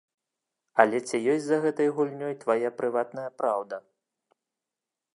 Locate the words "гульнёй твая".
1.99-2.69